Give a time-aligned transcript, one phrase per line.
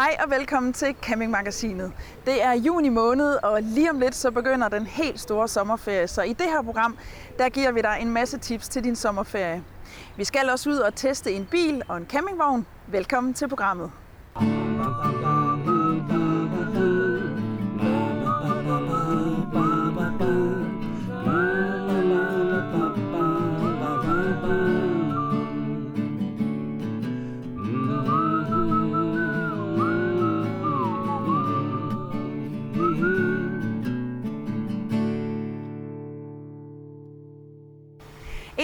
[0.00, 1.92] Hej og velkommen til Campingmagasinet.
[2.26, 6.08] Det er juni måned, og lige om lidt så begynder den helt store sommerferie.
[6.08, 6.98] Så i det her program,
[7.38, 9.64] der giver vi dig en masse tips til din sommerferie.
[10.16, 12.66] Vi skal også ud og teste en bil og en campingvogn.
[12.86, 13.90] Velkommen til programmet.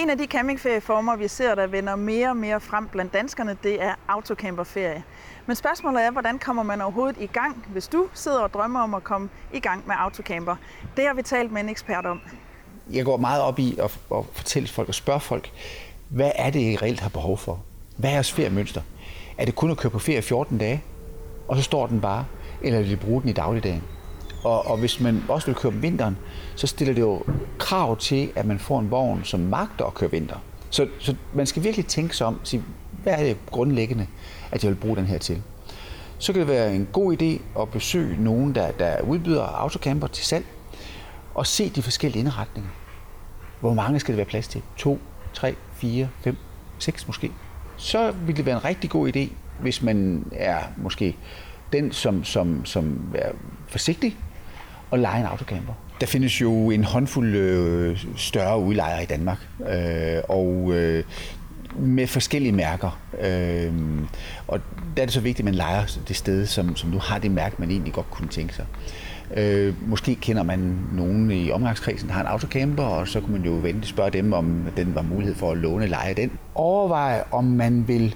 [0.07, 3.83] En af de campingferieformer, vi ser, der vender mere og mere frem blandt danskerne, det
[3.83, 5.03] er autocamperferie.
[5.45, 8.93] Men spørgsmålet er, hvordan kommer man overhovedet i gang, hvis du sidder og drømmer om
[8.93, 10.55] at komme i gang med autocamper?
[10.97, 12.21] Det har vi talt med en ekspert om.
[12.91, 15.51] Jeg går meget op i at, at fortælle folk og spørge folk,
[16.09, 17.59] hvad er det, I reelt har behov for?
[17.97, 18.81] Hvad er jeres feriemønster?
[19.37, 20.83] Er det kun at køre på ferie 14 dage,
[21.47, 22.25] og så står den bare?
[22.61, 23.83] Eller vil I bruge den i dagligdagen?
[24.47, 26.17] Og, og hvis man også vil køre om vinteren,
[26.55, 27.23] så stiller det jo
[27.57, 30.35] krav til, at man får en vogn, som magter at køre vinter.
[30.69, 32.63] Så, så man skal virkelig tænke sig om, sige,
[33.03, 34.07] hvad er det grundlæggende,
[34.51, 35.41] at jeg vil bruge den her til.
[36.17, 40.25] Så kan det være en god idé at besøge nogen, der, der udbyder autocamper til
[40.25, 40.45] salg,
[41.35, 42.71] og se de forskellige indretninger.
[43.59, 44.61] Hvor mange skal det være plads til?
[44.77, 44.99] To,
[45.33, 46.35] tre, fire, fem,
[46.79, 47.31] seks måske.
[47.77, 49.29] Så vil det være en rigtig god idé,
[49.61, 51.15] hvis man er måske
[51.73, 53.31] den, som, som, som er
[53.67, 54.17] forsigtig
[54.91, 55.73] at lege en autocamper.
[56.01, 59.37] Der findes jo en håndfuld øh, større udlejere i Danmark,
[59.69, 61.03] øh, og øh,
[61.79, 62.99] med forskellige mærker.
[63.21, 63.73] Øh,
[64.47, 64.59] og
[64.95, 67.31] der er det så vigtigt, at man leger det sted, som, som nu har det
[67.31, 68.65] mærke, man egentlig godt kunne tænke sig.
[69.35, 73.45] Øh, måske kender man nogen i omgangskredsen, der har en autocamper, og så kunne man
[73.45, 76.31] jo vente spørge dem, om den var mulighed for at låne leje den.
[76.55, 78.15] Overvej, om man vil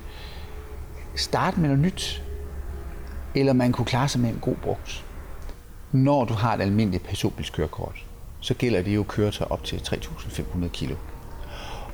[1.15, 2.23] starte med noget nyt,
[3.35, 5.05] eller man kunne klare sig med en god brugt
[5.91, 8.05] når du har et almindeligt personbilskørekort,
[8.39, 10.95] så gælder det jo køretøj op til 3.500 kilo.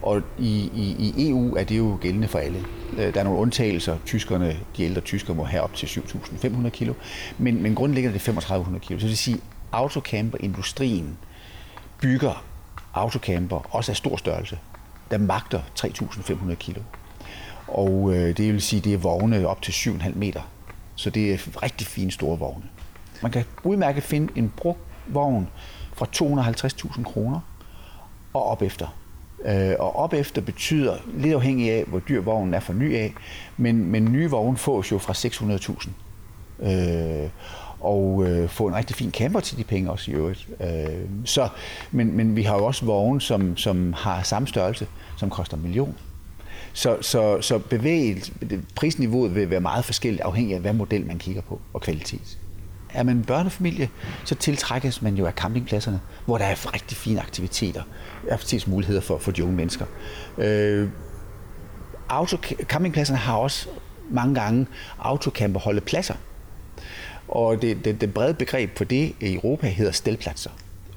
[0.01, 2.65] Og i, i, i EU er det jo gældende for alle.
[2.97, 3.97] Øh, der er nogle undtagelser.
[4.05, 6.93] Tyskerne, de ældre tyskere må have op til 7.500 kilo.
[7.37, 8.99] Men, men grundlæggende er det 3.500 kilo.
[8.99, 11.17] Så det vil sige, at autocamperindustrien
[12.01, 12.43] bygger
[12.93, 14.59] autocamper, også af stor størrelse,
[15.11, 16.81] der magter 3.500 kilo.
[17.67, 20.41] Og øh, det vil sige, det er vogne op til 7,5 meter.
[20.95, 22.63] Så det er rigtig fine store vogne.
[23.21, 25.47] Man kan udmærket finde en brugt vogn
[25.93, 27.39] fra 250.000 kroner
[28.33, 28.97] og op efter.
[29.45, 33.13] Øh, og op efter betyder, lidt afhængig af, hvor dyr vognen er for ny af,
[33.57, 35.89] men, men nye vogne fås jo fra 600.000.
[36.69, 37.29] Øh,
[37.79, 40.47] og øh, få en rigtig fin camper til de penge også i øvrigt.
[40.61, 41.49] Øh, så,
[41.91, 45.63] men, men vi har jo også vogne, som, som har samme størrelse, som koster en
[45.63, 45.95] million.
[46.73, 48.33] Så, så, så bevæget,
[48.75, 52.37] prisniveauet vil være meget forskelligt afhængig af, hvad model man kigger på og kvalitet.
[52.93, 53.89] Er man en børnefamilie,
[54.25, 57.83] så tiltrækkes man jo af campingpladserne, hvor der er rigtig fine aktiviteter,
[58.31, 59.85] aktivitetsmuligheder for, for de unge mennesker.
[60.37, 60.89] Øh,
[62.09, 63.67] auto, campingpladserne har også
[64.09, 64.67] mange gange
[64.99, 66.15] autocamper holdepladser.
[67.27, 70.49] Og det, det, det brede begreb for det i Europa hedder stelpladser.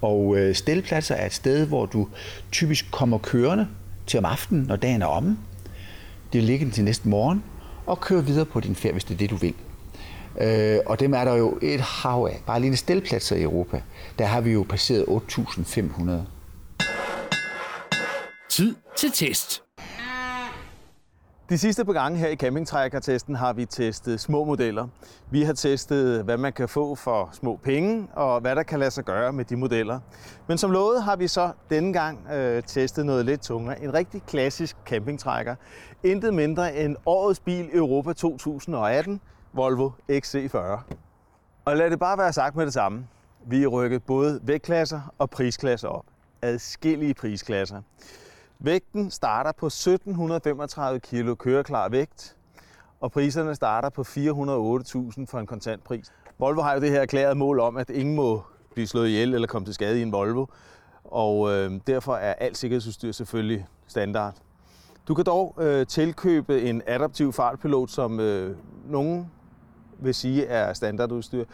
[0.03, 2.09] Og øh, stelpladser er et sted, hvor du
[2.53, 3.69] typisk kommer kørende
[4.07, 5.39] til om aftenen, når dagen er omme.
[6.33, 7.45] Det ligger til næste morgen,
[7.87, 9.55] og kører videre på din ferie, hvis det er det, du vil.
[10.41, 12.43] Øh, og dem er der jo et hav af.
[12.47, 13.83] Bare lige stelpladser i Europa,
[14.19, 16.11] der har vi jo passeret 8.500.
[18.49, 19.63] Tid til test.
[21.51, 24.89] De sidste par gange her i campingtrækkertesten har vi testet små modeller.
[25.31, 28.91] Vi har testet, hvad man kan få for små penge, og hvad der kan lade
[28.91, 30.01] sig gøre med de modeller.
[30.49, 33.83] Men som lovet har vi så denne gang øh, testet noget lidt tungere.
[33.83, 35.55] En rigtig klassisk campingtrækker.
[36.05, 39.21] Intet mindre end årets bil Europa 2018,
[39.53, 40.59] Volvo XC40.
[41.65, 43.07] Og lad det bare være sagt med det samme.
[43.47, 46.05] Vi er rykket både vægtklasser og prisklasser op.
[46.43, 47.83] Adskillige prisklasser.
[48.59, 52.37] Vægten starter på 1735 kg køreklar vægt,
[53.01, 54.07] og priserne starter på 408.000
[55.27, 56.13] for en kontantpris.
[56.39, 58.43] Volvo har jo det her erklæret mål om, at ingen må
[58.75, 60.47] blive slået ihjel eller komme til skade i en Volvo,
[61.05, 64.35] og øh, derfor er alt sikkerhedsudstyr selvfølgelig standard.
[65.09, 68.57] Du kan dog øh, tilkøbe en adaptiv fartpilot, som øh,
[68.87, 69.31] nogen
[70.03, 71.45] vil sige er standardudstyr.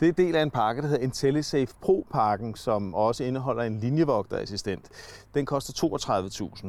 [0.00, 4.88] Det er del af en pakke, der hedder IntelliSafe Pro-pakken, som også indeholder en linjevogterassistent.
[5.34, 5.88] Den koster
[6.56, 6.68] 32.000.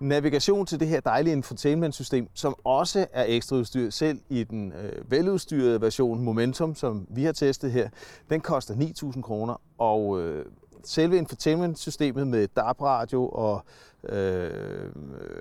[0.00, 5.80] Navigation til det her dejlige infotainment-system, som også er ekstraudstyr selv i den øh, veludstyrede
[5.80, 7.88] version Momentum, som vi har testet her,
[8.30, 10.44] den koster 9.000 kroner, og øh,
[10.84, 13.64] selve infotainment-systemet med DAB-radio og
[14.08, 14.50] øh,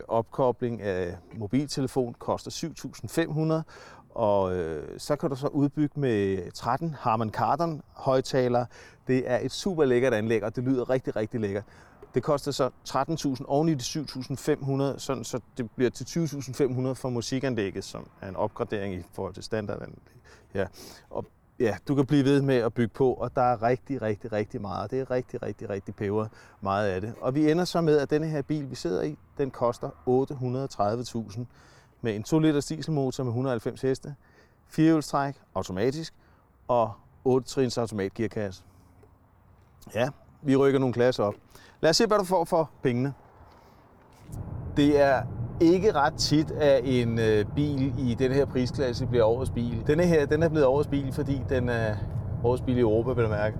[0.07, 7.29] opkobling af mobiltelefon koster 7.500, og øh, så kan du så udbygge med 13 Harman
[7.29, 8.65] Kardon højtaler.
[9.07, 11.63] Det er et super lækkert anlæg, og det lyder rigtig, rigtig lækkert.
[12.15, 17.09] Det koster så 13.000 oven i de 7.500, sådan så det bliver til 20.500 for
[17.09, 19.99] musikanlægget, som er en opgradering i forhold til standardanlæg.
[20.53, 20.65] Ja.
[21.09, 21.25] Og
[21.59, 24.61] ja, du kan blive ved med at bygge på, og der er rigtig, rigtig, rigtig
[24.61, 24.91] meget.
[24.91, 26.27] Det er rigtig, rigtig, rigtig peber
[26.61, 27.13] meget af det.
[27.21, 29.89] Og vi ender så med, at denne her bil, vi sidder i, den koster
[31.29, 31.45] 830.000
[32.01, 34.15] med en 2 liters dieselmotor med 190 heste,
[34.67, 36.13] firehjulstræk, automatisk
[36.67, 36.91] og
[37.23, 38.63] 8 trins automatgearkasse.
[39.95, 40.09] Ja,
[40.41, 41.33] vi rykker nogle klasser op.
[41.81, 43.13] Lad os se, hvad du får for pengene.
[44.77, 45.23] Det er
[45.61, 49.83] ikke ret tit, at en øh, bil i den her prisklasse bliver årets bil.
[49.87, 51.95] Denne her, den er blevet årets bil, fordi den er
[52.41, 53.57] vores bil i Europa, vil jeg mærke.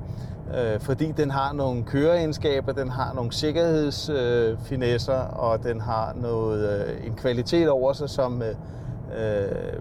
[0.56, 6.88] Øh, fordi den har nogle køreegenskaber, den har nogle sikkerhedsfinesser, øh, og den har noget,
[6.88, 9.80] øh, en kvalitet over sig, som øh, øh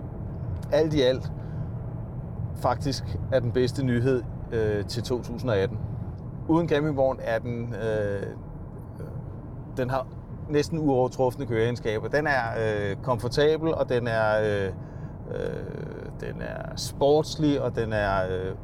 [0.72, 1.32] alt i alt
[2.56, 4.22] faktisk er den bedste nyhed
[4.52, 5.78] øh, til 2018.
[6.49, 8.26] Uden campingvogn er den, øh, øh
[9.76, 10.06] den har
[10.49, 12.08] næsten uovertrufne køreegenskaber.
[12.08, 14.72] Den er øh, komfortabel, og den er, øh,
[15.34, 18.54] øh, den er sportslig, og den er øh,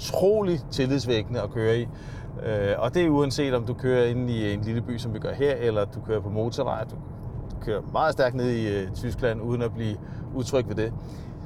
[0.00, 1.88] utrolig tillidsvækkende at køre i.
[2.46, 5.18] Øh, og det er uanset om du kører ind i en lille by, som vi
[5.18, 6.84] gør her, eller du kører på motorvej.
[6.84, 6.94] Du,
[7.50, 9.96] du kører meget stærkt ned i øh, Tyskland, uden at blive
[10.34, 10.92] utryg ved det.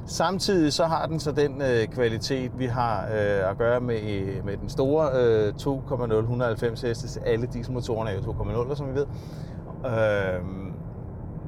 [0.05, 4.45] Samtidig så har den så den øh, kvalitet, vi har øh, at gøre med, øh,
[4.45, 7.17] med den store øh, 2,0 190 hestes.
[7.17, 9.05] Alle dieselmotorerne er jo 2,0, som vi ved.
[9.85, 10.41] Øh,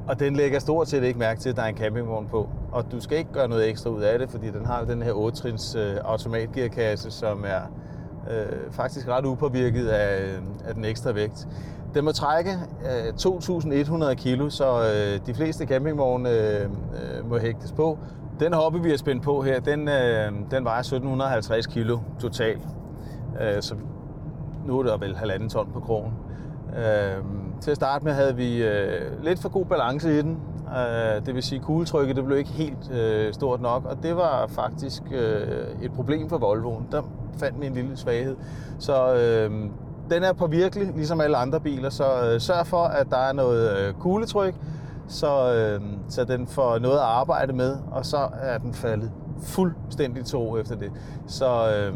[0.07, 2.49] og den lægger stort set ikke mærke til, at der er en campingvogn på.
[2.71, 5.13] Og du skal ikke gøre noget ekstra ud af det, fordi den har den her
[5.13, 7.61] 8-trins øh, automatgearkasse, som er
[8.31, 11.47] øh, faktisk ret upåvirket af, øh, af den ekstra vægt.
[11.93, 17.71] Den må trække øh, 2.100 kilo, så øh, de fleste campingvogne øh, øh må hægtes
[17.71, 17.99] på.
[18.39, 22.61] Den hobby, vi har spændt på her, den, øh, den vejer 1750 kilo totalt.
[23.41, 23.75] Øh, så
[24.65, 26.13] nu er der vel halvanden ton på krogen.
[26.77, 27.23] Øh,
[27.61, 30.39] til at starte med havde vi øh, lidt for god balance i den.
[30.77, 34.15] Øh, det vil sige, at kugletrykket det blev ikke helt øh, stort nok, og det
[34.15, 36.87] var faktisk øh, et problem for Volvoen.
[36.91, 37.01] Der
[37.37, 38.35] fandt vi en lille svaghed.
[38.79, 39.51] Så øh,
[40.09, 43.77] den er påvirkelig, ligesom alle andre biler, så øh, sørg for, at der er noget
[43.77, 44.55] øh, kugletryk,
[45.07, 49.11] så, øh, så den får noget at arbejde med, og så er den faldet
[49.41, 50.91] fuldstændig to efter det.
[51.27, 51.93] Så øh,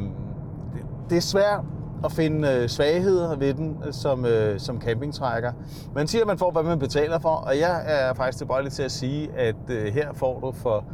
[0.74, 1.62] det, det er svært
[2.06, 5.54] at finde øh, svagheder ved den øh, som, øh, som campingtrækker.
[5.96, 8.84] Man siger, at man får, hvad man betaler for, og jeg er faktisk tilbøjelig til
[8.84, 10.86] at sige, at øh, her får du for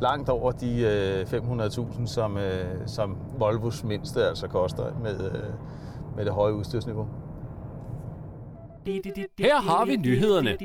[0.00, 5.42] langt over de øh, 500.000, som, øh, som Volvos mindste altså koster med, øh,
[6.16, 7.08] med det høje udstyrsniveau.
[9.38, 10.56] Her har vi nyhederne.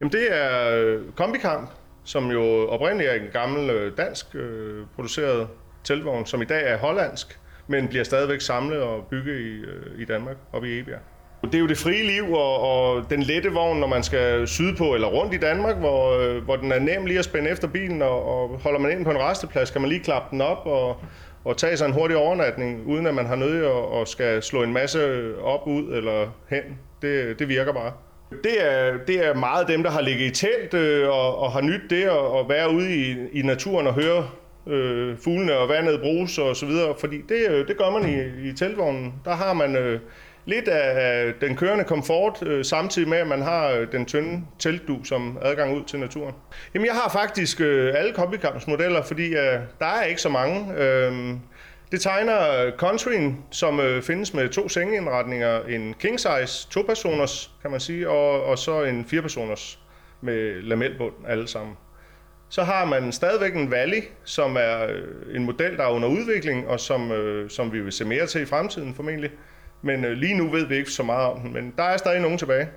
[0.00, 1.70] Jamen det er øh, Kombikamp,
[2.04, 5.48] som jo oprindeligt er en gammel øh, dansk øh, produceret
[5.84, 10.04] teltvogn, som i dag er hollandsk, men bliver stadigvæk samlet og bygget i, øh, i
[10.04, 11.00] Danmark, og i Ebjerg.
[11.42, 14.76] Det er jo det frie liv og, og den lette vogn, når man skal syde
[14.76, 17.68] på eller rundt i Danmark, hvor, øh, hvor den er nem lige at spænde efter
[17.68, 20.66] bilen, og, og holder man ind på en resteplads, kan man lige klappe den op
[20.66, 20.96] og,
[21.44, 24.62] og tage sig en hurtig overnatning, uden at man har nødt og, og skal slå
[24.62, 26.62] en masse op, ud eller hen.
[27.02, 27.92] Det, det virker bare.
[28.44, 31.60] Det er, det er meget dem, der har ligget i telt øh, og, og har
[31.60, 34.28] nyt det og, og være ude i, i naturen og høre
[34.68, 38.48] øh, fuglene og vandet bruges og så videre, fordi det, øh, det gør man i,
[38.48, 39.14] i teltvognen.
[39.24, 40.00] Der har man øh,
[40.48, 45.04] lidt af den kørende komfort, øh, samtidig med, at man har øh, den tynde teltdu
[45.04, 46.34] som adgang ud til naturen.
[46.74, 48.14] Jamen, jeg har faktisk øh, alle
[48.68, 50.74] modeller, fordi øh, der er ikke så mange.
[50.76, 51.34] Øh,
[51.92, 57.70] det tegner Countryen, som øh, findes med to sengeindretninger, en king size, to personers, kan
[57.70, 59.78] man sige, og, og så en fire personers
[60.20, 61.76] med lamelbund alle sammen.
[62.50, 66.68] Så har man stadigvæk en Valley, som er øh, en model, der er under udvikling,
[66.68, 69.30] og som, øh, som vi vil se mere til i fremtiden formentlig.
[69.82, 72.20] Men øh, lige nu ved vi ikke så meget om den, men der er stadig
[72.20, 72.68] nogen tilbage.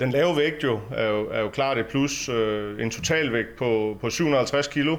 [0.00, 2.28] Den lave vægt jo er jo, er jo klart et plus.
[2.28, 4.96] Øh, en totalvægt på, på 750 kilo,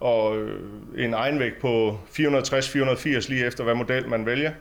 [0.00, 0.60] og øh,
[0.98, 4.52] en egenvægt på 460-480 lige efter, hvad model man vælger.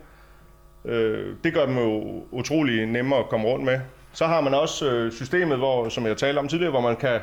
[0.86, 3.79] Øh, det gør dem jo utrolig nemmere at komme rundt med.
[4.13, 7.19] Så har man også øh, systemet, hvor, som jeg talte om tidligere, hvor man kan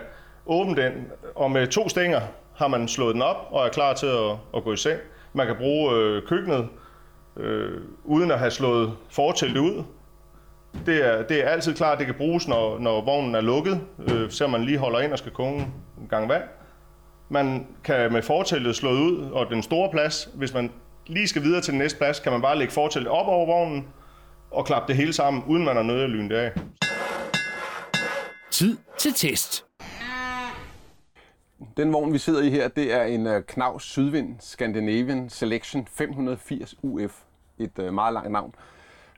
[0.47, 0.93] åbne den,
[1.35, 2.21] og med to stænger
[2.55, 4.99] har man slået den op og er klar til at, at gå i seng.
[5.33, 6.69] Man kan bruge øh, køkkenet
[7.37, 9.85] øh, uden at have slået fortællet ud.
[10.87, 13.81] Det er, det er altid klart, at det kan bruges, når, når vognen er lukket,
[13.99, 15.57] øh, så man lige holder ind og skal koge
[16.01, 16.43] en gang vand.
[17.29, 20.71] Man kan med fortællet slået ud, og den store plads, hvis man
[21.07, 23.89] lige skal videre til den næste plads, kan man bare lægge fortællet op over vognen
[24.51, 26.53] og klappe det hele sammen, uden man er nødt at lyne det af.
[28.51, 29.65] Tid til test.
[31.77, 36.75] Den vogn, vi sidder i her, det er en uh, Knaus Sydvind Scandinavian Selection 580
[36.83, 37.23] UF.
[37.59, 38.55] Et øh, meget langt navn.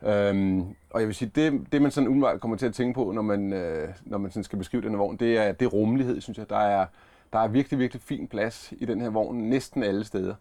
[0.03, 0.61] Øhm,
[0.91, 3.23] og jeg vil sige, det, det man sådan umiddelbart kommer til at tænke på, når
[3.23, 6.21] man, øh, når man sådan skal beskrive den her vogn, det er, det er rummelighed,
[6.21, 6.51] synes jeg.
[6.51, 6.87] Der er,
[7.33, 10.35] der er virkelig, virkelig fin plads i den her vogn, næsten alle steder.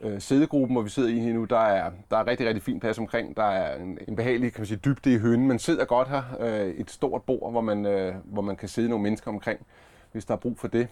[0.00, 2.80] Øh, sædegruppen, hvor vi sidder i her nu, der er, der er rigtig, rigtig fin
[2.80, 3.36] plads omkring.
[3.36, 5.48] Der er en, en behagelig kan man sige, dybde i hønen.
[5.48, 6.22] Man sidder godt her.
[6.40, 9.60] Øh, et stort bord, hvor man, øh, hvor man kan sidde nogle mennesker omkring,
[10.12, 10.88] hvis der er brug for det.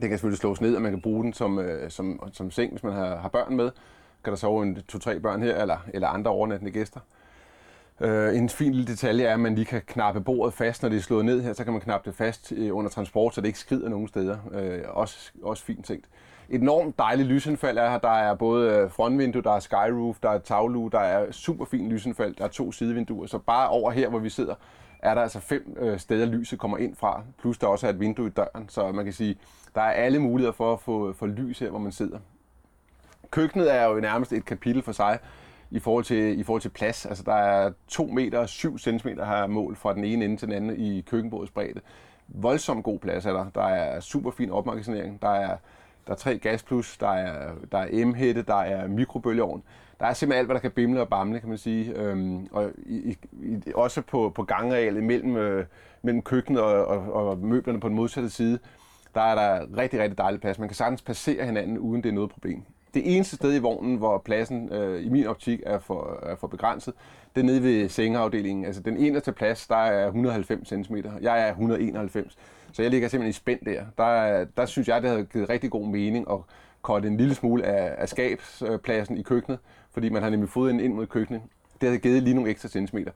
[0.00, 2.72] Det kan selvfølgelig slås ned, og man kan bruge den som, øh, som, som seng,
[2.72, 3.70] hvis man har, har børn med.
[4.24, 7.00] Kan der sove en to-tre børn her, eller, eller andre overnattende gæster.
[8.00, 10.98] Øh, en fin lille detalje er, at man lige kan knappe bordet fast, når det
[10.98, 13.46] er slået ned her, så kan man knappe det fast øh, under transport, så det
[13.46, 14.36] ikke skrider nogen steder.
[14.52, 16.06] Øh, også, også fint tænkt.
[16.48, 17.98] Et enormt dejligt lysindfald er her.
[17.98, 21.92] Der er både øh, frontvindue, der er skyroof, der er taglue, der er super fint
[21.92, 23.26] lysindfald, der er to sidevinduer.
[23.26, 24.54] Så bare over her, hvor vi sidder,
[24.98, 27.22] er der altså fem øh, steder, lyset kommer ind fra.
[27.40, 29.38] Plus der også er et vindue i døren, så man kan sige,
[29.74, 32.18] der er alle muligheder for at få, for lys her, hvor man sidder.
[33.30, 35.18] Køkkenet er jo nærmest et kapitel for sig
[35.70, 37.06] i forhold til, i forhold til plads.
[37.06, 40.48] Altså der er 2 meter og 7 cm her mål fra den ene ende til
[40.48, 41.80] den anden i køkkenbordets bredde.
[42.28, 43.46] Voldsomt god plads er der.
[43.54, 45.22] Der er super fin opmagasinering.
[45.22, 45.56] Der er,
[46.06, 49.62] der er tre gasplus, der er, der er M-hætte, der er mikrobølgeovn.
[50.00, 51.92] Der er simpelthen alt, hvad der kan bimle og bamle, kan man sige.
[51.96, 55.66] Øhm, og i, i, også på, på gangarealet mellem, øh,
[56.02, 58.58] mellem køkkenet og, og, og møblerne på den modsatte side,
[59.14, 60.58] der er der rigtig, rigtig dejlig plads.
[60.58, 62.62] Man kan sagtens passere hinanden, uden det er noget problem.
[62.94, 66.46] Det eneste sted i vognen, hvor pladsen øh, i min optik er for, er for
[66.46, 66.94] begrænset,
[67.34, 68.64] det er nede ved sengeafdelingen.
[68.64, 70.96] Altså den eneste plads, der er 190 cm.
[71.22, 72.36] Jeg er 191
[72.72, 73.84] så jeg ligger simpelthen i spænd der.
[73.98, 76.38] Der, der synes jeg, det havde givet rigtig god mening at
[76.82, 79.58] korte en lille smule af, af skabspladsen i køkkenet,
[79.92, 81.42] fordi man har nemlig fået ind mod køkkenet.
[81.80, 83.12] Det havde givet lige nogle ekstra centimeter.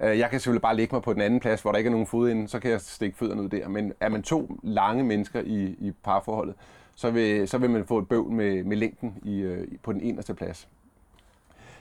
[0.00, 1.92] Øh, jeg kan selvfølgelig bare lægge mig på den anden plads, hvor der ikke er
[1.92, 3.68] nogen fodinde, så kan jeg stikke fødderne ud der.
[3.68, 6.54] Men er man to lange mennesker i, i parforholdet,
[6.94, 10.00] så vil, så vil man få et bøvl med, med længden i, øh, på den
[10.00, 10.68] eneste plads.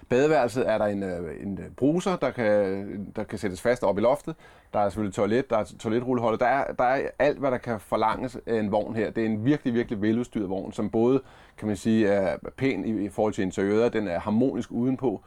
[0.10, 4.02] Badeværelset er der en, øh, en bruser, der kan, der kan sættes fast op i
[4.02, 4.36] loftet.
[4.74, 6.38] Der er selvfølgelig toilet, der er toiletrulleholder.
[6.38, 9.10] Der er, der er alt, hvad der kan forlanges af en vogn her.
[9.10, 11.22] Det er en virkelig, virkelig veludstyret vogn, som både
[11.58, 15.22] kan man sige, er pæn i, i forhold til interiøret, den er harmonisk udenpå.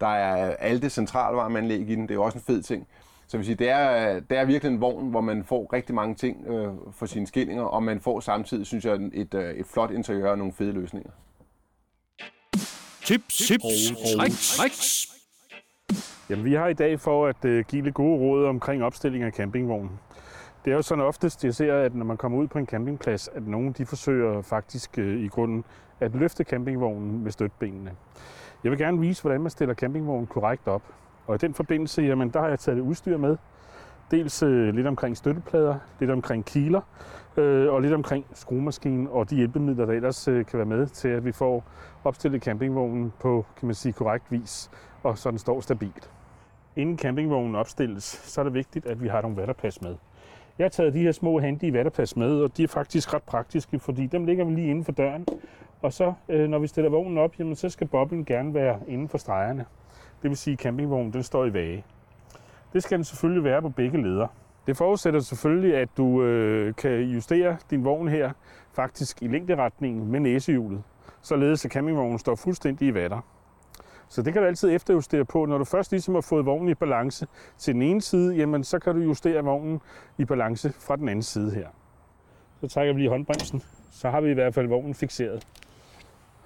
[0.00, 2.86] Der er alt det centralvarmeanlæg i den, det er også en fed ting.
[3.26, 6.14] Så vil sige, det, er, det er virkelig en vogn, hvor man får rigtig mange
[6.14, 9.90] ting øh, for sine skillinger, og man får samtidig, synes jeg, et, øh, et flot
[9.90, 11.10] interiør og nogle fede løsninger.
[13.04, 13.64] Tips, tips
[14.16, 15.08] og tricks.
[16.30, 19.32] Jamen, vi har i dag for at uh, give lidt gode råd omkring opstilling af
[19.32, 20.00] campingvognen.
[20.64, 23.28] Det er jo sådan oftest, jeg ser, at når man kommer ud på en campingplads,
[23.28, 25.64] at nogen de forsøger faktisk uh, i grunden
[26.00, 27.90] at løfte campingvognen med støtbenene.
[28.64, 30.82] Jeg vil gerne vise, hvordan man stiller campingvognen korrekt op.
[31.26, 33.36] Og i den forbindelse, jamen, der har jeg taget udstyr med.
[34.10, 36.80] Dels øh, lidt omkring støtteplader, lidt omkring kiler,
[37.36, 41.08] øh, og lidt omkring skruemaskinen og de hjælpemidler, der ellers øh, kan være med til,
[41.08, 41.64] at vi får
[42.04, 44.70] opstillet campingvognen på kan man sige, korrekt vis,
[45.02, 46.10] og så den står stabilt.
[46.76, 49.96] Inden campingvognen opstilles, så er det vigtigt, at vi har nogle vatterpas med.
[50.58, 53.78] Jeg har taget de her små handy vatterpas med, og de er faktisk ret praktiske,
[53.78, 55.26] fordi dem ligger vi lige inden for døren.
[55.82, 59.08] Og så, øh, når vi stiller vognen op, jamen, så skal boblen gerne være inden
[59.08, 59.64] for stregerne.
[60.22, 61.84] Det vil sige, at campingvognen den står i vage.
[62.72, 64.26] Det skal den selvfølgelig være på begge leder.
[64.66, 68.32] Det forudsætter selvfølgelig, at du øh, kan justere din vogn her
[68.72, 70.82] faktisk i længderetningen med næsehjulet,
[71.22, 73.20] således at campingvognen står fuldstændig i vatter.
[74.08, 75.46] Så det kan du altid efterjustere på.
[75.46, 77.26] Når du først ligesom har fået vognen i balance
[77.58, 79.80] til den ene side, jamen så kan du justere vognen
[80.18, 81.68] i balance fra den anden side her.
[82.60, 85.46] Så trækker vi lige håndbremsen, så har vi i hvert fald vognen fixeret.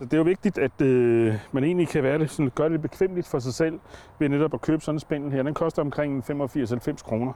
[0.02, 3.26] Det er jo vigtigt, at øh, man egentlig kan være det, sådan, gøre det bekvemmeligt
[3.26, 3.80] for sig selv
[4.18, 5.42] ved netop at købe sådan en spændel her.
[5.42, 7.32] Den koster omkring 85-90 kroner.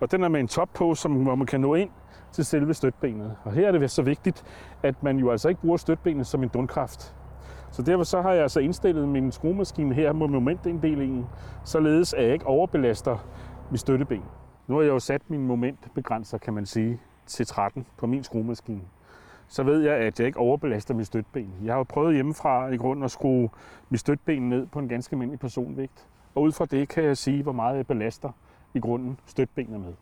[0.00, 1.90] Og den er med en top på, som, hvor man kan nå ind
[2.32, 3.36] til selve støtbenet.
[3.44, 4.44] Og her er det så vigtigt,
[4.82, 7.14] at man jo altså ikke bruger støtbenet som en dundkraft.
[7.70, 11.26] Så derfor så har jeg altså indstillet min skruemaskine her mod momentinddelingen,
[11.64, 13.18] således at jeg ikke overbelaster
[13.70, 14.22] mit støtteben.
[14.66, 18.82] Nu har jeg jo sat min momentbegrænser, kan man sige, til 13 på min skruemaskine
[19.54, 21.54] så ved jeg, at jeg ikke overbelaster mit støtben.
[21.64, 23.48] Jeg har jo prøvet hjemmefra i grund at skrue
[23.90, 26.06] mit støtben ned på en ganske almindelig personvægt.
[26.34, 28.30] Og ud fra det kan jeg sige, hvor meget jeg belaster
[28.74, 29.92] i grunden støtbenet med.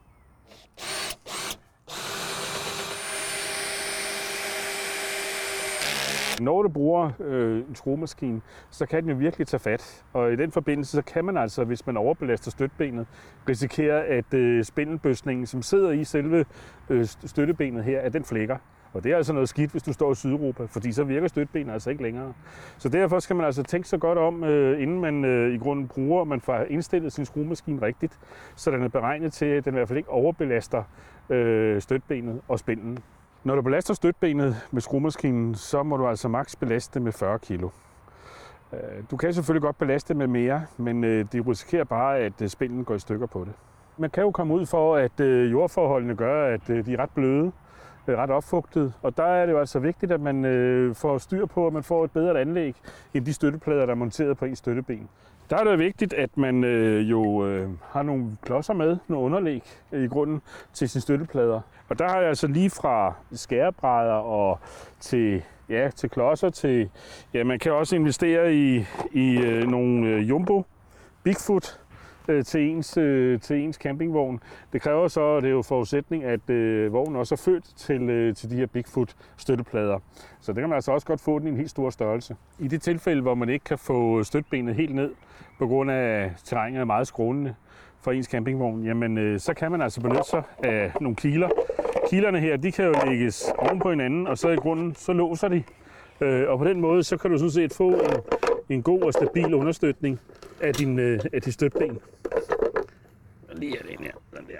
[6.42, 10.04] Altså, når du bruger øh, en skruemaskine, så kan den jo virkelig tage fat.
[10.12, 13.06] Og i den forbindelse, så kan man altså, hvis man overbelaster støtbenet,
[13.49, 16.44] risikere, at øh, spindelbøsningen, som sidder i selve
[16.90, 18.56] øh, støttebenet her, at den flækker.
[18.92, 21.72] Og det er altså noget skidt, hvis du står i Sydeuropa, fordi så virker støttebenet
[21.72, 22.32] altså ikke længere.
[22.78, 25.88] Så derfor skal man altså tænke sig godt om, øh, inden man øh, i grunden
[25.88, 28.18] bruger, og man får indstillet sin skruemaskine rigtigt,
[28.56, 30.82] så den er beregnet til, at den i hvert fald ikke overbelaster
[31.30, 32.99] øh, støtbenet og spinden.
[33.44, 37.64] Når du belaster støtbenet med skruemaskinen, så må du altså maks belaste med 40 kg.
[38.72, 38.78] Øh,
[39.11, 42.84] du kan selvfølgelig godt belaste med mere, men øh, det risikerer bare, at øh, spænden
[42.84, 43.52] går i stykker på det.
[43.96, 47.52] Man kan jo komme ud for, at øh, jordforholdene gør, at de er ret bløde,
[48.09, 48.92] Øh, ret opfugtet.
[49.02, 51.82] Og der er det jo altså vigtigt, at man øh, får styr på, at man
[51.82, 52.76] får et bedre anlæg
[53.14, 55.09] end de støtteplader, der er monteret på ens støtteben.
[55.50, 59.62] Der er det vigtigt, at man øh, jo øh, har nogle klodser med, nogle underlæg
[59.92, 60.42] i grunden
[60.73, 61.61] til sine støtteplader.
[61.88, 64.59] Og der har jeg altså lige fra skærebrædder og
[65.00, 66.90] til, ja, til klodser til,
[67.35, 70.64] ja, man kan også investere i, i øh, nogle øh, Jumbo
[71.23, 71.78] Bigfoot
[72.28, 74.40] øh, til, ens, øh, til ens campingvogn.
[74.72, 78.10] Det kræver så, og det er jo forudsætning, at øh, vognen også er født til,
[78.10, 79.98] øh, til de her Bigfoot støtteplader.
[80.40, 82.36] Så det kan man altså også godt få den i en helt stor størrelse.
[82.58, 85.10] I det tilfælde, hvor man ikke kan få støtbenet helt ned,
[85.58, 87.54] på grund af terrænet er meget skrånende
[88.00, 91.48] for ens campingvogn, jamen øh, så kan man altså benytte sig af nogle kiler.
[92.10, 95.48] Kilerne her, de kan jo lægges oven på hinanden, og så i grunden, så låser
[95.48, 95.62] de.
[96.20, 98.16] Øh, og på den måde, så kan du sådan set få en,
[98.68, 100.20] en god og stabil understøtning
[100.62, 101.99] af, din, øh, af dit støtben.
[103.52, 104.59] Lige er det her, den der.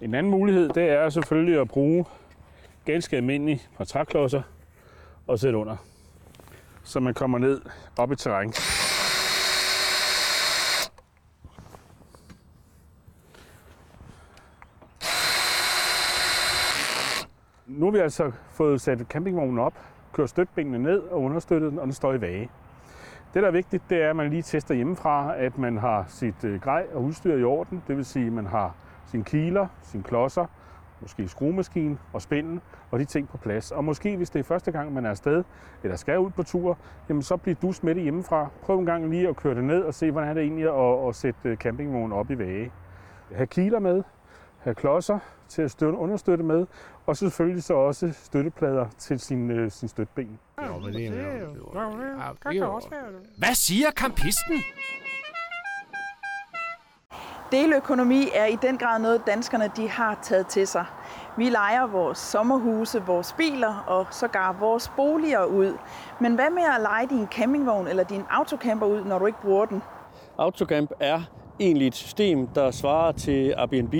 [0.00, 2.04] En anden mulighed, det er selvfølgelig at bruge
[2.84, 4.42] ganske almindelige portrætklodser
[5.26, 5.76] og sætte under,
[6.82, 7.60] så man kommer ned
[7.98, 8.52] op i terræn.
[17.94, 19.74] Vi altså fået sat campingvognen op,
[20.12, 22.50] kørt støtbenene ned og understøttet den, og den står i vage.
[23.34, 26.44] Det, der er vigtigt, det er, at man lige tester hjemmefra, at man har sit
[26.44, 27.82] øh, grej og udstyr i orden.
[27.88, 28.74] Det vil sige, at man har
[29.06, 30.46] sin kiler, sin klodser,
[31.00, 32.60] måske skruemaskine og spænden
[32.90, 33.70] og de ting på plads.
[33.70, 35.44] Og måske, hvis det er første gang, man er afsted
[35.82, 38.48] eller skal ud på tur, jamen så bliver du med det hjemmefra.
[38.62, 41.08] Prøv en gang lige at køre det ned og se, hvordan er det egentlig at,
[41.08, 42.72] at sætte øh, campingvognen op i vage.
[43.34, 44.02] Ha' kiler med,
[44.64, 46.66] have klodser til at støtte, understøtte med,
[47.06, 50.38] og selvfølgelig så også støtteplader til sin, øh, sin støtben.
[53.38, 54.62] Hvad siger kampisten?
[57.52, 60.84] Deleøkonomi er i den grad noget, danskerne de har taget til sig.
[61.36, 65.76] Vi leger vores sommerhuse, vores biler og sågar vores boliger ud.
[66.20, 69.64] Men hvad med at lege din campingvogn eller din autocamper ud, når du ikke bruger
[69.64, 69.82] den?
[70.38, 71.20] Autocamp er
[71.60, 73.94] egentlig et system, der svarer til Airbnb,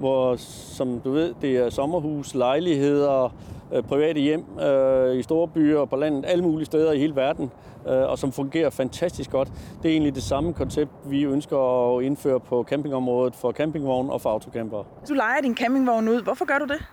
[0.00, 0.36] hvor,
[0.76, 3.34] som du ved, det er sommerhus, lejligheder,
[3.72, 7.16] øh, private hjem øh, i store byer og på landet, alle mulige steder i hele
[7.16, 7.50] verden,
[7.88, 9.48] øh, og som fungerer fantastisk godt.
[9.82, 11.58] Det er egentlig det samme koncept, vi ønsker
[11.96, 14.84] at indføre på campingområdet for campingvogn og for autocamper.
[15.08, 16.22] Du leger din campingvogn ud.
[16.22, 16.86] Hvorfor gør du det?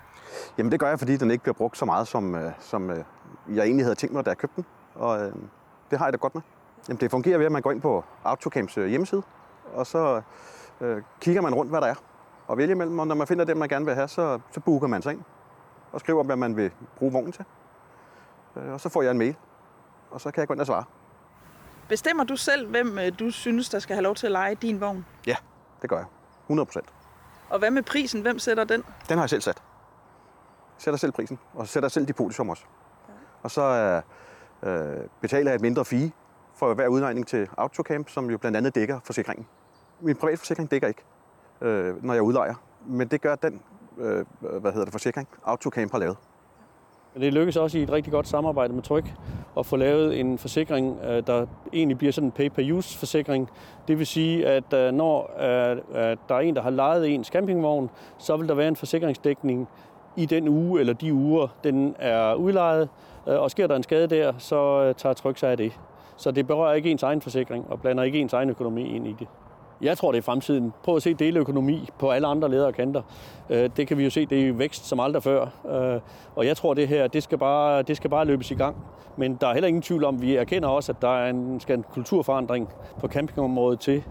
[0.57, 2.97] Jamen det gør jeg, fordi den ikke bliver brugt så meget, som, øh, som øh,
[3.55, 4.65] jeg egentlig havde tænkt mig, da jeg købte den.
[4.95, 5.31] Og øh,
[5.91, 6.41] det har jeg da godt med.
[6.87, 9.21] Jamen det fungerer ved, at man går ind på Autocamps hjemmeside,
[9.73, 10.21] og så
[10.81, 11.95] øh, kigger man rundt, hvad der er
[12.47, 14.87] og vælge imellem, og når man finder det, man gerne vil have, så, så booker
[14.87, 15.21] man sig ind
[15.91, 17.45] og skriver, hvad man vil bruge vognen til.
[18.55, 19.35] Øh, og så får jeg en mail,
[20.11, 20.83] og så kan jeg gå ind og svare.
[21.89, 24.81] Bestemmer du selv, hvem øh, du synes, der skal have lov til at lege din
[24.81, 25.05] vogn?
[25.27, 25.35] Ja,
[25.81, 26.05] det gør jeg.
[26.43, 26.93] 100 procent.
[27.49, 28.21] Og hvad med prisen?
[28.21, 28.83] Hvem sætter den?
[29.09, 29.63] Den har jeg selv sat.
[30.77, 32.63] Jeg sætter selv prisen, og sætter selv depositum også.
[33.07, 33.13] Ja.
[33.43, 34.01] Og så
[34.63, 36.11] øh, betaler jeg et mindre fee
[36.55, 39.47] for hver udlejning til Autocamp, som jo blandt andet dækker forsikringen.
[39.99, 41.03] Min private forsikring dækker ikke
[41.61, 42.53] øh, når jeg udlejer.
[42.85, 43.61] Men det gør den
[43.97, 46.17] øh, hvad hedder det, forsikring, Autocamp har lavet.
[47.19, 49.05] Det lykkes også i et rigtig godt samarbejde med Tryg
[49.57, 53.49] at få lavet en forsikring, øh, der egentlig bliver sådan en pay-per-use forsikring.
[53.87, 55.77] Det vil sige, at øh, når øh,
[56.29, 59.67] der er en, der har lejet ens campingvogn, så vil der være en forsikringsdækning
[60.15, 62.89] i den uge eller de uger, den er udlejet.
[63.25, 65.79] Og sker der en skade der, så tager Tryg sig af det.
[66.17, 69.15] Så det berører ikke ens egen forsikring og blander ikke ens egen økonomi ind i
[69.19, 69.27] det.
[69.81, 70.73] Jeg tror, det er fremtiden.
[70.83, 73.01] Prøv at se deleøkonomi på alle andre ledere kanter.
[73.49, 75.41] Øh, det kan vi jo se, det er vækst som aldrig før.
[75.69, 76.01] Øh,
[76.35, 78.75] og jeg tror, det her, det skal, bare, det skal bare løbes i gang.
[79.17, 81.59] Men der er heller ingen tvivl om, at vi erkender også, at der er en,
[81.59, 84.03] skal en kulturforandring på campingområdet til.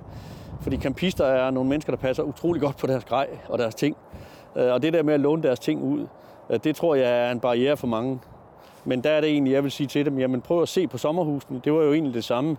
[0.60, 3.96] Fordi campister er nogle mennesker, der passer utrolig godt på deres grej og deres ting.
[4.56, 6.06] Øh, og det der med at låne deres ting ud,
[6.64, 8.20] det tror jeg er en barriere for mange.
[8.84, 10.98] Men der er det egentlig, jeg vil sige til dem, jamen prøv at se på
[10.98, 11.60] sommerhusene.
[11.64, 12.56] Det var jo egentlig det samme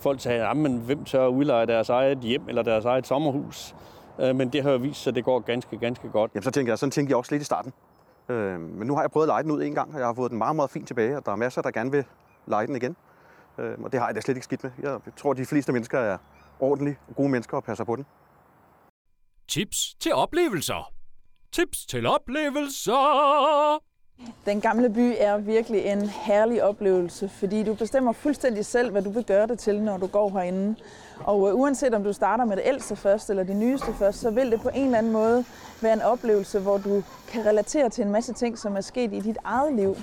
[0.00, 3.74] folk sagde, at hvem tør udleje deres eget hjem eller deres eget sommerhus?
[4.20, 6.30] Øh, men det har jo vist sig, at det går ganske, ganske godt.
[6.34, 7.72] Jamen, så tænker jeg, sådan tænkte jeg også lidt i starten.
[8.28, 10.14] Øh, men nu har jeg prøvet at lege den ud en gang, og jeg har
[10.14, 12.04] fået den meget, meget fint tilbage, og der er masser, der gerne vil
[12.46, 12.96] lege den igen.
[13.58, 14.70] Øh, og det har jeg da slet ikke skidt med.
[14.82, 16.18] Jeg tror, at de fleste mennesker er
[16.60, 18.06] ordentlige og gode mennesker og passer på den.
[19.48, 20.92] Tips til oplevelser.
[21.52, 23.89] Tips til oplevelser.
[24.46, 29.10] Den gamle by er virkelig en herlig oplevelse, fordi du bestemmer fuldstændig selv, hvad du
[29.10, 30.74] vil gøre det til, når du går herinde.
[31.24, 34.30] Og øh, uanset om du starter med det ældste først eller det nyeste først, så
[34.30, 35.44] vil det på en eller anden måde
[35.82, 39.20] være en oplevelse, hvor du kan relatere til en masse ting, som er sket i
[39.20, 39.96] dit eget liv.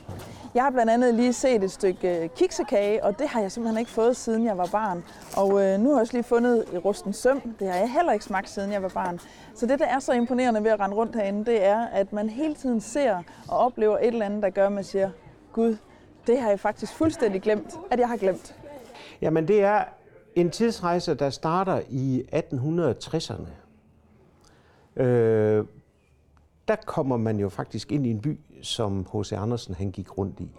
[0.56, 3.80] Jeg har blandt andet lige set et stykke øh, kiksekage, og det har jeg simpelthen
[3.80, 5.04] ikke fået, siden jeg var barn.
[5.38, 7.42] Og øh, nu har jeg også lige fundet rusten søm.
[7.60, 9.20] Det har jeg heller ikke smagt, siden jeg var barn.
[9.56, 12.30] Så det, der er så imponerende ved at rende rundt herinde, det er, at man
[12.30, 15.10] hele tiden ser og oplever et eller andet, der gør, at man siger,
[15.54, 15.78] Gud,
[16.28, 18.56] det har jeg faktisk fuldstændig glemt, at jeg har glemt.
[19.22, 19.84] Jamen det er
[20.42, 23.50] en tidsrejse, der starter i 1860'erne.
[25.02, 25.66] Øh,
[26.68, 29.34] der kommer man jo faktisk ind i en by, som H.C.
[29.34, 30.52] Andersen han gik rundt i.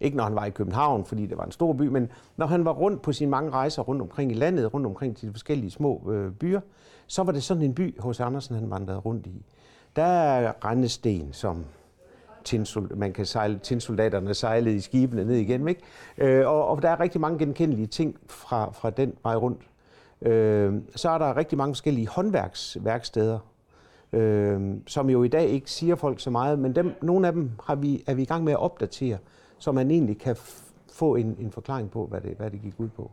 [0.00, 2.64] Ikke når han var i København, fordi det var en stor by, men når han
[2.64, 6.10] var rundt på sine mange rejser rundt omkring i landet, rundt omkring de forskellige små
[6.12, 6.60] øh, byer,
[7.06, 8.20] så var det sådan en by, H.C.
[8.20, 9.44] Andersen han vandrede rundt i.
[9.96, 11.64] Der er Rendesten, som
[12.44, 15.68] tindsol, man kan sejle, tinsoldaterne sejlede i skibene ned igen.
[15.68, 15.80] Ikke?
[16.18, 19.60] Øh, og, og der er rigtig mange genkendelige ting fra, fra den vej rundt.
[20.22, 23.38] Øh, så er der rigtig mange forskellige håndværksværksteder,
[24.12, 27.50] øh, som jo i dag ikke siger folk så meget, men dem, nogle af dem
[27.64, 29.18] har vi, er vi i gang med at opdatere,
[29.58, 30.36] så man egentlig kan
[30.92, 33.10] få en, en forklaring på, hvad det, hvad det gik ud på.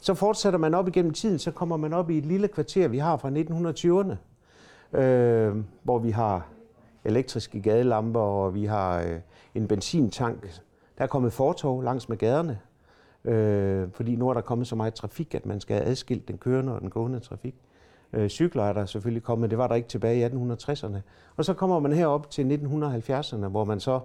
[0.00, 2.98] Så fortsætter man op igennem tiden, så kommer man op i et lille kvarter, vi
[2.98, 4.16] har fra 1920'erne,
[4.98, 6.46] øh, hvor vi har
[7.08, 9.20] elektriske gadelamper, og vi har øh,
[9.54, 10.42] en benzintank.
[10.98, 12.58] Der er kommet fortog langs med gaderne,
[13.24, 16.74] øh, fordi nu er der kommet så meget trafik, at man skal adskilt den kørende
[16.74, 17.54] og den gående trafik.
[18.12, 20.96] Øh, cykler er der selvfølgelig kommet, det var der ikke tilbage i 1860'erne.
[21.36, 24.00] Og så kommer man herop til 1970'erne, hvor man så,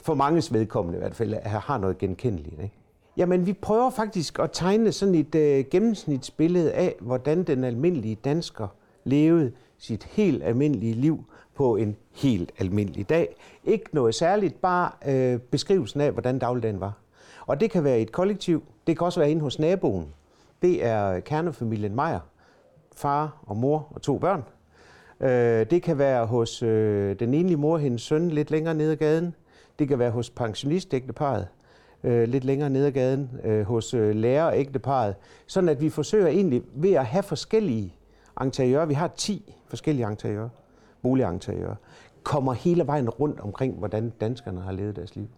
[0.00, 2.62] for manges vedkommende i hvert fald, har noget genkendeligt.
[2.62, 2.74] Ikke?
[3.16, 8.68] Jamen, vi prøver faktisk at tegne sådan et øh, gennemsnitsbillede af, hvordan den almindelige dansker
[9.04, 11.24] levede sit helt almindelige liv
[11.56, 13.36] på en helt almindelig dag.
[13.64, 16.92] Ikke noget særligt, bare øh, beskrivelsen af, hvordan dagligdagen var.
[17.46, 20.08] Og det kan være et kollektiv, det kan også være inde hos naboen.
[20.62, 22.20] Det er kernefamilien Meier,
[22.96, 24.44] far og mor og to børn.
[25.20, 28.92] Øh, det kan være hos øh, den enlige mor og hendes søn lidt længere nede
[28.92, 29.34] ad gaden.
[29.78, 31.48] Det kan være hos pensionistægteparet
[32.04, 35.14] øh, lidt længere nede ad gaden, øh, hos øh, lærerægteparet.
[35.46, 37.94] Sådan at vi forsøger egentlig ved at have forskellige
[38.42, 38.86] interiører.
[38.86, 40.48] Vi har 10 forskellige interiører,
[41.02, 41.74] boliginteriører.
[42.22, 45.28] Kommer hele vejen rundt omkring, hvordan danskerne har levet deres liv.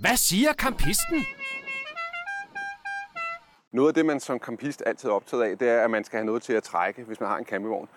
[0.00, 1.24] Hvad siger kampisten?
[3.72, 6.16] Noget af det, man som campist altid er optaget af, det er, at man skal
[6.16, 7.88] have noget til at trække, hvis man har en campingvogn.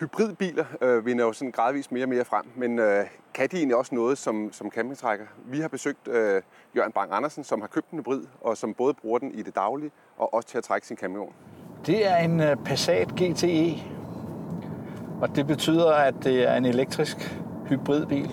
[0.00, 3.76] Hybridbiler øh, vinder jo sådan gradvist mere og mere frem, men øh, kan de egentlig
[3.76, 5.26] også noget som, som campingtrækker?
[5.44, 6.42] Vi har besøgt øh,
[6.76, 9.54] Jørgen Bang Andersen, som har købt en hybrid, og som både bruger den i det
[9.54, 11.34] daglige, og også til at trække sin campingvogn.
[11.86, 13.74] Det er en øh, Passat GTE,
[15.20, 18.30] og det betyder, at det er en elektrisk hybridbil,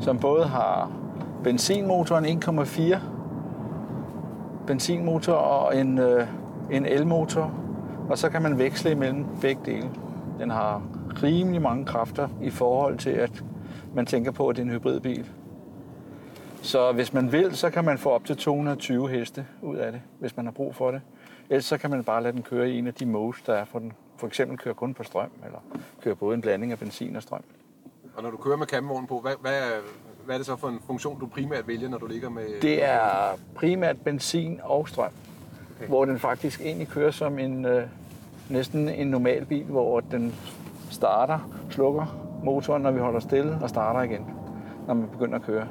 [0.00, 0.92] som både har
[1.44, 2.98] benzinmotoren 1,4
[4.66, 6.26] benzinmotor og en, øh,
[6.70, 7.52] en elmotor,
[8.08, 9.90] og så kan man veksle imellem begge dele.
[10.38, 10.82] Den har
[11.22, 13.44] rimelig mange kræfter i forhold til, at
[13.94, 15.26] man tænker på, at det er en hybridbil.
[16.62, 20.00] Så hvis man vil, så kan man få op til 220 heste ud af det,
[20.18, 21.00] hvis man har brug for det.
[21.50, 23.64] Ellers så kan man bare lade den køre i en af de modes, der er
[23.64, 23.92] for den.
[24.16, 25.58] For eksempel køre kun på strøm, eller
[26.02, 27.42] køre både en blanding af benzin og strøm.
[28.16, 29.60] Og når du kører med campingvognen på, hvad, hvad,
[30.24, 32.60] hvad er det så for en funktion, du primært vælger, når du ligger med...
[32.62, 35.10] Det er primært benzin og strøm,
[35.76, 35.88] okay.
[35.88, 37.82] hvor den faktisk egentlig kører som en øh,
[38.48, 40.34] næsten en normal bil, hvor den
[40.90, 41.38] starter,
[41.70, 42.06] slukker
[42.44, 44.26] motoren, når vi holder stille, og starter igen,
[44.86, 45.68] når man begynder at køre.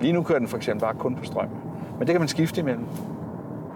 [0.00, 1.48] Lige nu kører den for eksempel bare kun på strøm.
[1.98, 2.86] Men det kan man skifte imellem.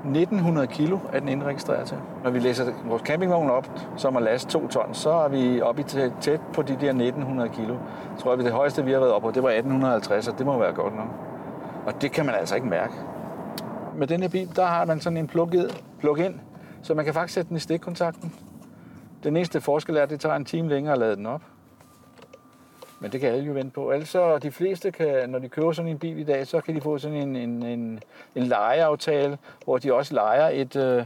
[0.07, 1.97] 1900 kilo er den indregistreret til.
[2.25, 5.83] Når vi læser vores campingvogn op, som er last 2 ton, så er vi oppe
[5.83, 5.85] i
[6.21, 7.75] tæt på de der 1900 kilo.
[7.75, 10.47] Jeg tror, at det højeste, vi har været oppe på, det var 1850, og det
[10.47, 11.09] må være godt nok.
[11.87, 12.93] Og det kan man altså ikke mærke.
[13.97, 15.27] Med den her bil, der har man sådan en
[15.99, 16.41] plug-in,
[16.83, 18.33] så man kan faktisk sætte den i stikkontakten.
[19.25, 21.43] Den eneste forskel er, at det tager en time længere at lade den op.
[23.01, 23.91] Men det kan alle jo vente på.
[23.91, 26.81] Altså, de fleste kan, når de køber sådan en bil i dag, så kan de
[26.81, 28.01] få sådan en, en, en,
[28.35, 31.05] en lejeaftale, hvor de også lejer et, øh,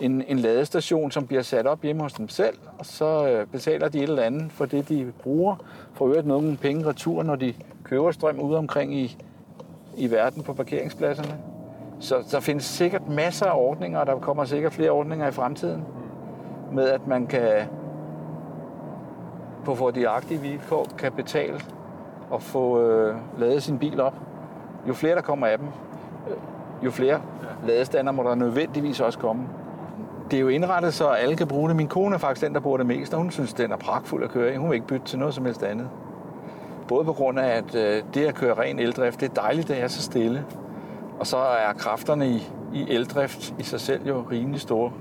[0.00, 3.88] en, en ladestation, som bliver sat op hjemme hos dem selv, og så øh, betaler
[3.88, 5.56] de et eller andet for det, de bruger,
[5.94, 9.16] for øvrigt nogle penge retur, når de køber strøm ude omkring i,
[9.96, 11.38] i verden på parkeringspladserne.
[12.00, 15.84] Så der findes sikkert masser af ordninger, og der kommer sikkert flere ordninger i fremtiden,
[16.72, 17.66] med at man kan
[19.64, 21.60] på fordelagtige vilkår kan betale
[22.30, 24.14] og få øh, lavet sin bil op.
[24.88, 25.68] Jo flere der kommer af dem,
[26.84, 27.20] jo flere
[27.66, 29.42] ladestander må der nødvendigvis også komme.
[30.30, 31.76] det er jo indrettet, så alle kan bruge det.
[31.76, 34.24] Min kone er faktisk den, der bruger det mest, og hun synes, den er pragtfuld
[34.24, 34.56] at køre i.
[34.56, 35.88] Hun vil ikke bytte til noget som helst andet.
[36.88, 39.82] Både på grund af, at øh, det at køre ren eldrift, det er dejligt, det
[39.82, 40.44] er så stille.
[41.18, 44.92] Og så er kræfterne i, i eldrift i sig selv jo rimelig store.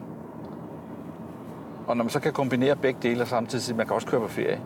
[1.88, 4.28] Og når man så kan kombinere begge dele samtidig, så man kan også køre på
[4.28, 4.62] ferie,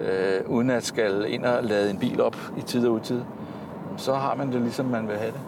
[0.00, 3.22] øh, uden at skal ind og lade en bil op i tid og utid,
[3.96, 5.40] så har man det ligesom man vil have det.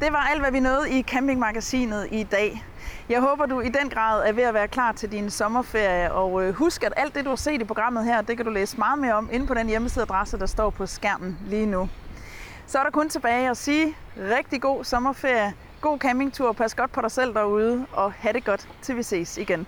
[0.00, 2.64] Det var alt, hvad vi nåede i Campingmagasinet i dag.
[3.08, 6.42] Jeg håber, du i den grad er ved at være klar til din sommerferie, og
[6.42, 8.78] øh, husk, at alt det, du har set i programmet her, det kan du læse
[8.78, 11.88] meget mere om inde på den hjemmesideadresse, der står på skærmen lige nu.
[12.66, 13.96] Så er der kun tilbage at sige
[14.36, 18.68] rigtig god sommerferie, god campingtur, pas godt på dig selv derude, og have det godt,
[18.82, 19.66] til vi ses igen.